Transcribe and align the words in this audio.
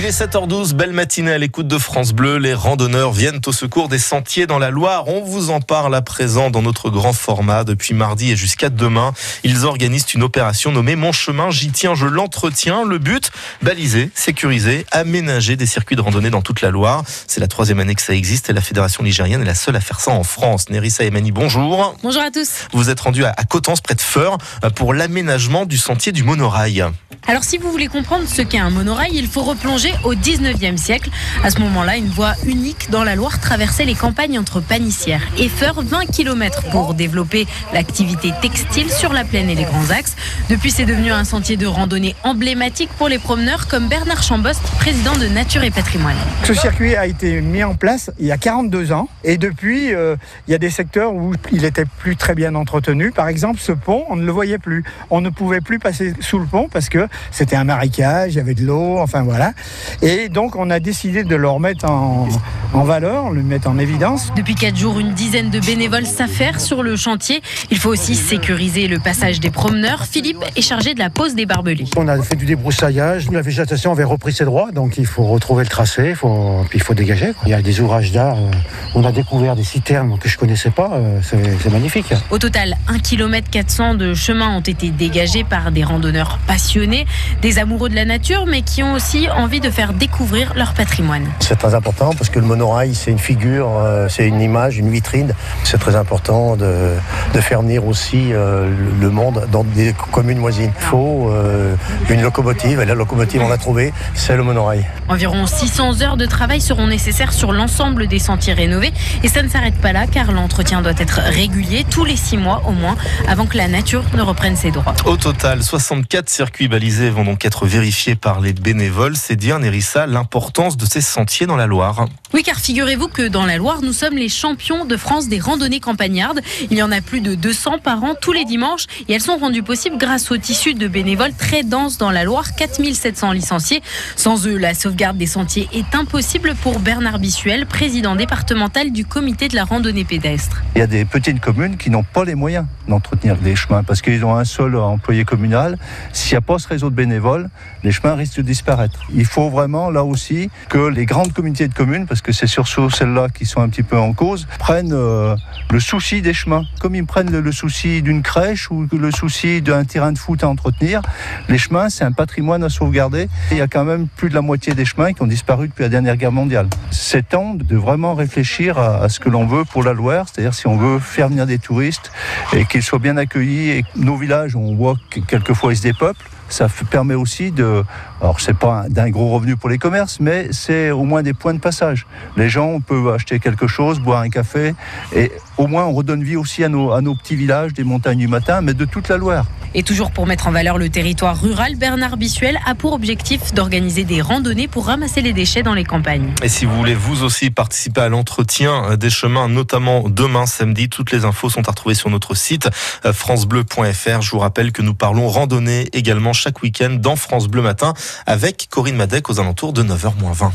Il 0.00 0.06
est 0.06 0.18
7h12, 0.18 0.72
belle 0.72 0.94
matinée 0.94 1.32
à 1.32 1.36
l'écoute 1.36 1.68
de 1.68 1.76
France 1.76 2.14
Bleu. 2.14 2.38
Les 2.38 2.54
randonneurs 2.54 3.12
viennent 3.12 3.42
au 3.44 3.52
secours 3.52 3.90
des 3.90 3.98
sentiers 3.98 4.46
dans 4.46 4.58
la 4.58 4.70
Loire. 4.70 5.08
On 5.08 5.20
vous 5.20 5.50
en 5.50 5.60
parle 5.60 5.94
à 5.94 6.00
présent 6.00 6.48
dans 6.48 6.62
notre 6.62 6.88
grand 6.88 7.12
format 7.12 7.64
depuis 7.64 7.92
mardi 7.92 8.30
et 8.30 8.36
jusqu'à 8.36 8.70
demain. 8.70 9.12
Ils 9.44 9.66
organisent 9.66 10.14
une 10.14 10.22
opération 10.22 10.72
nommée 10.72 10.96
Mon 10.96 11.12
chemin, 11.12 11.50
j'y 11.50 11.70
tiens, 11.70 11.94
je 11.94 12.06
l'entretiens. 12.06 12.86
Le 12.86 12.96
but, 12.96 13.30
baliser, 13.60 14.10
sécuriser, 14.14 14.86
aménager 14.90 15.56
des 15.56 15.66
circuits 15.66 15.96
de 15.96 16.00
randonnée 16.00 16.30
dans 16.30 16.40
toute 16.40 16.62
la 16.62 16.70
Loire. 16.70 17.04
C'est 17.26 17.40
la 17.40 17.48
troisième 17.48 17.78
année 17.78 17.94
que 17.94 18.00
ça 18.00 18.14
existe 18.14 18.48
et 18.48 18.54
la 18.54 18.62
fédération 18.62 19.04
ligérienne 19.04 19.42
est 19.42 19.44
la 19.44 19.54
seule 19.54 19.76
à 19.76 19.80
faire 19.80 20.00
ça 20.00 20.12
en 20.12 20.24
France. 20.24 20.70
Nerissa 20.70 21.04
Emani, 21.04 21.30
bonjour. 21.30 21.94
Bonjour 22.02 22.22
à 22.22 22.30
tous. 22.30 22.68
Vous 22.72 22.88
êtes 22.88 23.00
rendu 23.00 23.26
à 23.26 23.34
Coutances, 23.46 23.82
près 23.82 23.96
de 23.96 24.00
Feur, 24.00 24.38
pour 24.76 24.94
l'aménagement 24.94 25.66
du 25.66 25.76
sentier 25.76 26.12
du 26.12 26.22
monorail. 26.22 26.86
Alors 27.26 27.44
si 27.44 27.58
vous 27.58 27.70
voulez 27.70 27.88
comprendre 27.88 28.24
ce 28.26 28.40
qu'est 28.42 28.58
un 28.58 28.70
monorail, 28.70 29.12
il 29.14 29.28
faut 29.28 29.42
replonger 29.42 29.89
au 30.04 30.14
19e 30.14 30.76
siècle. 30.76 31.10
À 31.44 31.50
ce 31.50 31.58
moment-là, 31.60 31.96
une 31.96 32.08
voie 32.08 32.34
unique 32.46 32.90
dans 32.90 33.04
la 33.04 33.16
Loire 33.16 33.40
traversait 33.40 33.84
les 33.84 33.94
campagnes 33.94 34.38
entre 34.38 34.60
Panissière 34.60 35.22
et 35.38 35.48
Feur, 35.48 35.82
20 35.82 36.06
km 36.06 36.62
pour 36.70 36.94
développer 36.94 37.46
l'activité 37.72 38.32
textile 38.42 38.90
sur 38.90 39.12
la 39.12 39.24
plaine 39.24 39.48
et 39.48 39.54
les 39.54 39.64
grands 39.64 39.90
axes. 39.90 40.16
Depuis, 40.48 40.70
c'est 40.70 40.84
devenu 40.84 41.10
un 41.10 41.24
sentier 41.24 41.56
de 41.56 41.66
randonnée 41.66 42.14
emblématique 42.22 42.90
pour 42.98 43.08
les 43.08 43.18
promeneurs 43.18 43.68
comme 43.68 43.88
Bernard 43.88 44.22
Chambost, 44.22 44.60
président 44.78 45.16
de 45.16 45.26
Nature 45.26 45.62
et 45.62 45.70
Patrimoine. 45.70 46.16
Ce 46.44 46.54
circuit 46.54 46.96
a 46.96 47.06
été 47.06 47.40
mis 47.40 47.64
en 47.64 47.74
place 47.74 48.10
il 48.18 48.26
y 48.26 48.32
a 48.32 48.38
42 48.38 48.92
ans 48.92 49.08
et 49.24 49.36
depuis, 49.36 49.94
euh, 49.94 50.16
il 50.48 50.52
y 50.52 50.54
a 50.54 50.58
des 50.58 50.70
secteurs 50.70 51.14
où 51.14 51.32
il 51.52 51.64
était 51.64 51.84
plus 51.84 52.16
très 52.16 52.34
bien 52.34 52.54
entretenu. 52.54 53.10
Par 53.10 53.28
exemple, 53.28 53.60
ce 53.60 53.72
pont, 53.72 54.04
on 54.08 54.16
ne 54.16 54.24
le 54.24 54.32
voyait 54.32 54.58
plus. 54.58 54.84
On 55.10 55.20
ne 55.20 55.30
pouvait 55.30 55.60
plus 55.60 55.78
passer 55.78 56.14
sous 56.20 56.38
le 56.38 56.46
pont 56.46 56.68
parce 56.70 56.88
que 56.88 57.08
c'était 57.30 57.56
un 57.56 57.64
marécage, 57.64 58.34
il 58.34 58.36
y 58.36 58.40
avait 58.40 58.54
de 58.54 58.64
l'eau, 58.64 58.98
enfin 58.98 59.22
voilà. 59.22 59.52
Et 60.02 60.28
donc 60.28 60.56
on 60.56 60.70
a 60.70 60.80
décidé 60.80 61.24
de 61.24 61.36
le 61.36 61.48
remettre 61.48 61.88
en, 61.90 62.28
en 62.72 62.84
valeur, 62.84 63.30
le 63.30 63.42
mettre 63.42 63.68
en 63.68 63.78
évidence. 63.78 64.30
Depuis 64.36 64.54
quatre 64.54 64.76
jours, 64.76 65.00
une 65.00 65.12
dizaine 65.12 65.50
de 65.50 65.58
bénévoles 65.60 66.06
s'affairent 66.06 66.60
sur 66.60 66.82
le 66.82 66.96
chantier. 66.96 67.42
Il 67.70 67.78
faut 67.78 67.90
aussi 67.90 68.14
sécuriser 68.14 68.86
le 68.86 68.98
passage 68.98 69.40
des 69.40 69.50
promeneurs. 69.50 70.04
Philippe 70.04 70.44
est 70.56 70.62
chargé 70.62 70.94
de 70.94 70.98
la 70.98 71.10
pose 71.10 71.34
des 71.34 71.46
barbelés. 71.46 71.86
On 71.96 72.06
a 72.08 72.20
fait 72.22 72.36
du 72.36 72.46
débroussaillage, 72.46 73.30
la 73.30 73.42
végétation 73.42 73.92
avait 73.92 74.04
repris 74.04 74.32
ses 74.32 74.44
droits, 74.44 74.70
donc 74.72 74.98
il 74.98 75.06
faut 75.06 75.24
retrouver 75.24 75.64
le 75.64 75.68
tracé, 75.68 76.10
il 76.10 76.16
faut, 76.16 76.64
puis 76.68 76.78
il 76.78 76.82
faut 76.82 76.94
dégager. 76.94 77.32
Il 77.44 77.50
y 77.50 77.54
a 77.54 77.62
des 77.62 77.80
ouvrages 77.80 78.12
d'art, 78.12 78.36
euh, 78.36 78.50
on 78.94 79.04
a 79.04 79.12
découvert 79.12 79.56
des 79.56 79.64
citernes 79.64 80.18
que 80.18 80.28
je 80.28 80.38
connaissais 80.38 80.70
pas, 80.70 80.90
euh, 80.94 81.20
c'est 81.22 81.70
magnifique. 81.70 82.12
Au 82.30 82.38
total, 82.38 82.76
1 82.88 82.98
km 82.98 83.48
400 83.50 83.94
de 83.94 84.14
chemins 84.14 84.56
ont 84.56 84.60
été 84.60 84.90
dégagés 84.90 85.44
par 85.44 85.72
des 85.72 85.82
randonneurs 85.82 86.38
passionnés, 86.46 87.06
des 87.42 87.58
amoureux 87.58 87.88
de 87.88 87.96
la 87.96 88.04
nature, 88.04 88.46
mais 88.46 88.62
qui 88.62 88.82
ont 88.82 88.92
aussi 88.92 89.28
envie 89.30 89.60
de 89.60 89.70
faire 89.70 89.92
découvrir 89.92 90.54
leur 90.54 90.74
patrimoine. 90.74 91.26
C'est 91.40 91.58
très 91.58 91.74
important 91.74 92.12
parce 92.16 92.30
que 92.30 92.38
le 92.38 92.46
monorail, 92.60 92.94
c'est 92.94 93.10
une 93.10 93.18
figure, 93.18 93.70
euh, 93.78 94.06
c'est 94.10 94.28
une 94.28 94.40
image, 94.40 94.76
une 94.76 94.90
vitrine. 94.90 95.32
C'est 95.64 95.78
très 95.78 95.96
important 95.96 96.56
de, 96.56 96.94
de, 97.32 97.40
faire 97.40 97.62
venir 97.62 97.86
aussi 97.86 98.34
euh, 98.34 98.70
le 99.00 99.08
monde 99.08 99.46
dans 99.50 99.64
des 99.64 99.94
communes 100.12 100.40
voisines. 100.40 100.72
Il 100.78 100.84
faut 100.84 101.30
euh, 101.30 101.74
une 102.10 102.20
locomotive, 102.20 102.80
et 102.80 102.84
la 102.84 102.94
locomotive, 102.94 103.40
on 103.42 103.48
l'a 103.48 103.56
trouvée, 103.56 103.94
c'est 104.14 104.36
le 104.36 104.42
monorail. 104.42 104.84
Environ 105.08 105.46
600 105.46 106.02
heures 106.02 106.18
de 106.18 106.26
travail 106.26 106.60
seront 106.60 106.86
nécessaires 106.86 107.32
sur 107.32 107.52
l'ensemble 107.52 108.08
des 108.08 108.18
sentiers 108.18 108.52
rénovés. 108.52 108.92
Et 109.22 109.28
ça 109.28 109.42
ne 109.42 109.48
s'arrête 109.48 109.76
pas 109.76 109.92
là, 109.92 110.06
car 110.06 110.30
l'entretien 110.30 110.82
doit 110.82 110.92
être 110.98 111.20
régulier, 111.24 111.86
tous 111.88 112.04
les 112.04 112.16
six 112.16 112.36
mois 112.36 112.62
au 112.66 112.72
moins, 112.72 112.96
avant 113.26 113.46
que 113.46 113.56
la 113.56 113.68
nature 113.68 114.04
ne 114.14 114.22
reprenne 114.22 114.56
ses 114.56 114.70
droits. 114.70 114.94
Au 115.06 115.16
total, 115.16 115.62
64 115.62 116.28
circuits 116.28 116.68
balisés 116.68 117.08
vont 117.08 117.24
donc 117.24 117.46
être 117.46 117.64
vérifiés 117.64 118.16
par 118.16 118.40
les 118.40 118.52
bénévoles. 118.52 119.16
C'est 119.16 119.36
dire, 119.36 119.58
Nerissa, 119.58 120.06
l'importance 120.06 120.76
de 120.76 120.84
ces 120.84 121.00
sentiers 121.00 121.46
dans 121.46 121.56
la 121.56 121.66
Loire. 121.66 122.04
Oui, 122.34 122.42
car 122.50 122.58
figurez-vous 122.58 123.06
que 123.06 123.28
dans 123.28 123.46
la 123.46 123.58
Loire, 123.58 123.80
nous 123.80 123.92
sommes 123.92 124.16
les 124.16 124.28
champions 124.28 124.84
de 124.84 124.96
France 124.96 125.28
des 125.28 125.38
randonnées 125.38 125.78
campagnardes. 125.78 126.40
Il 126.68 126.76
y 126.76 126.82
en 126.82 126.90
a 126.90 127.00
plus 127.00 127.20
de 127.20 127.36
200 127.36 127.78
par 127.78 128.02
an 128.02 128.16
tous 128.20 128.32
les 128.32 128.44
dimanches 128.44 128.86
et 129.08 129.12
elles 129.12 129.20
sont 129.20 129.36
rendues 129.36 129.62
possibles 129.62 129.96
grâce 129.98 130.32
au 130.32 130.36
tissu 130.36 130.74
de 130.74 130.88
bénévoles 130.88 131.32
très 131.32 131.62
dense 131.62 131.96
dans 131.96 132.10
la 132.10 132.24
Loire, 132.24 132.56
4700 132.56 133.30
licenciés. 133.30 133.82
Sans 134.16 134.48
eux, 134.48 134.56
la 134.56 134.74
sauvegarde 134.74 135.16
des 135.16 135.28
sentiers 135.28 135.68
est 135.72 135.94
impossible 135.94 136.56
pour 136.60 136.80
Bernard 136.80 137.20
Bissuel, 137.20 137.66
président 137.66 138.16
départemental 138.16 138.90
du 138.90 139.04
comité 139.04 139.46
de 139.46 139.54
la 139.54 139.62
randonnée 139.62 140.04
pédestre. 140.04 140.60
Il 140.74 140.80
y 140.80 140.82
a 140.82 140.88
des 140.88 141.04
petites 141.04 141.38
communes 141.38 141.76
qui 141.76 141.88
n'ont 141.88 142.02
pas 142.02 142.24
les 142.24 142.34
moyens 142.34 142.66
d'entretenir 142.88 143.36
des 143.36 143.54
chemins 143.54 143.84
parce 143.84 144.02
qu'ils 144.02 144.24
ont 144.24 144.34
un 144.34 144.44
seul 144.44 144.74
employé 144.74 145.24
communal. 145.24 145.78
S'il 146.12 146.32
n'y 146.32 146.38
a 146.38 146.40
pas 146.40 146.58
ce 146.58 146.66
réseau 146.66 146.90
de 146.90 146.96
bénévoles, 146.96 147.48
les 147.84 147.92
chemins 147.92 148.16
risquent 148.16 148.38
de 148.38 148.42
disparaître. 148.42 149.06
Il 149.14 149.24
faut 149.24 149.50
vraiment 149.50 149.88
là 149.90 150.02
aussi 150.02 150.50
que 150.68 150.88
les 150.88 151.06
grandes 151.06 151.32
communautés 151.32 151.68
de 151.68 151.74
communes, 151.74 152.08
parce 152.08 152.22
que 152.22 152.32
c'est 152.40 152.46
surtout 152.46 152.88
celles-là 152.88 153.28
qui 153.28 153.44
sont 153.44 153.60
un 153.60 153.68
petit 153.68 153.82
peu 153.82 153.98
en 153.98 154.14
cause, 154.14 154.46
prennent 154.58 154.94
euh, 154.94 155.36
le 155.70 155.78
souci 155.78 156.22
des 156.22 156.32
chemins. 156.32 156.64
Comme 156.80 156.94
ils 156.94 157.04
prennent 157.04 157.30
le, 157.30 157.52
souci 157.52 158.00
d'une 158.00 158.22
crèche 158.22 158.70
ou 158.70 158.86
le 158.90 159.10
souci 159.10 159.60
d'un 159.60 159.84
terrain 159.84 160.10
de 160.10 160.16
foot 160.16 160.42
à 160.42 160.48
entretenir, 160.48 161.02
les 161.50 161.58
chemins, 161.58 161.90
c'est 161.90 162.04
un 162.04 162.12
patrimoine 162.12 162.64
à 162.64 162.70
sauvegarder. 162.70 163.28
Il 163.50 163.58
y 163.58 163.60
a 163.60 163.66
quand 163.66 163.84
même 163.84 164.06
plus 164.08 164.30
de 164.30 164.34
la 164.34 164.40
moitié 164.40 164.72
des 164.72 164.86
chemins 164.86 165.12
qui 165.12 165.20
ont 165.20 165.26
disparu 165.26 165.68
depuis 165.68 165.82
la 165.82 165.90
dernière 165.90 166.16
guerre 166.16 166.32
mondiale. 166.32 166.68
C'est 166.90 167.28
temps 167.28 167.52
de 167.54 167.76
vraiment 167.76 168.14
réfléchir 168.14 168.78
à, 168.78 169.02
à 169.02 169.10
ce 169.10 169.20
que 169.20 169.28
l'on 169.28 169.44
veut 169.44 169.66
pour 169.66 169.82
la 169.82 169.92
Loire, 169.92 170.24
c'est-à-dire 170.32 170.54
si 170.54 170.66
on 170.66 170.78
veut 170.78 170.98
faire 170.98 171.28
venir 171.28 171.44
des 171.44 171.58
touristes 171.58 172.10
et 172.54 172.64
qu'ils 172.64 172.82
soient 172.82 172.98
bien 172.98 173.18
accueillis 173.18 173.68
et 173.68 173.84
nos 173.96 174.16
villages, 174.16 174.56
on 174.56 174.74
voit 174.74 174.94
que 175.10 175.20
quelquefois 175.20 175.74
ils 175.74 175.76
se 175.76 175.82
dépeuplent 175.82 176.24
ça 176.50 176.68
permet 176.90 177.14
aussi 177.14 177.50
de. 177.50 177.84
Alors, 178.20 178.40
c'est 178.40 178.56
pas 178.56 178.84
d'un 178.88 179.10
gros 179.10 179.30
revenu 179.30 179.56
pour 179.56 179.70
les 179.70 179.78
commerces, 179.78 180.20
mais 180.20 180.48
c'est 180.52 180.90
au 180.90 181.04
moins 181.04 181.22
des 181.22 181.32
points 181.32 181.54
de 181.54 181.60
passage. 181.60 182.06
Les 182.36 182.48
gens 182.48 182.80
peuvent 182.80 183.08
acheter 183.08 183.38
quelque 183.38 183.66
chose, 183.66 184.00
boire 184.00 184.20
un 184.20 184.28
café, 184.28 184.74
et 185.14 185.32
au 185.56 185.66
moins 185.66 185.84
on 185.84 185.92
redonne 185.92 186.22
vie 186.22 186.36
aussi 186.36 186.64
à 186.64 186.68
nos, 186.68 186.92
à 186.92 187.00
nos 187.00 187.14
petits 187.14 187.36
villages 187.36 187.72
des 187.72 187.84
montagnes 187.84 188.18
du 188.18 188.28
matin, 188.28 188.60
mais 188.60 188.74
de 188.74 188.84
toute 188.84 189.08
la 189.08 189.16
Loire. 189.16 189.46
Et 189.72 189.84
toujours 189.84 190.10
pour 190.10 190.26
mettre 190.26 190.48
en 190.48 190.50
valeur 190.50 190.78
le 190.78 190.88
territoire 190.88 191.40
rural, 191.40 191.76
Bernard 191.76 192.16
Bissuel 192.16 192.58
a 192.66 192.74
pour 192.74 192.92
objectif 192.92 193.54
d'organiser 193.54 194.02
des 194.02 194.20
randonnées 194.20 194.66
pour 194.66 194.86
ramasser 194.86 195.20
les 195.20 195.32
déchets 195.32 195.62
dans 195.62 195.74
les 195.74 195.84
campagnes. 195.84 196.32
Et 196.42 196.48
si 196.48 196.64
vous 196.64 196.76
voulez 196.76 196.94
vous 196.94 197.22
aussi 197.22 197.50
participer 197.50 198.00
à 198.00 198.08
l'entretien 198.08 198.96
des 198.96 199.10
chemins, 199.10 199.48
notamment 199.48 200.08
demain 200.08 200.46
samedi, 200.46 200.88
toutes 200.88 201.12
les 201.12 201.24
infos 201.24 201.50
sont 201.50 201.68
à 201.68 201.70
retrouver 201.70 201.94
sur 201.94 202.10
notre 202.10 202.34
site 202.34 202.68
francebleu.fr. 203.04 204.22
Je 204.22 204.30
vous 204.30 204.40
rappelle 204.40 204.72
que 204.72 204.82
nous 204.82 204.94
parlons 204.94 205.28
randonnée 205.28 205.88
également 205.92 206.32
chaque 206.40 206.62
week-end 206.62 206.96
dans 206.98 207.16
France 207.16 207.48
Bleu 207.48 207.62
Matin 207.62 207.92
avec 208.26 208.68
Corinne 208.70 208.96
Madec 208.96 209.28
aux 209.28 209.38
alentours 209.38 209.72
de 209.72 209.82
9h20. 209.82 210.50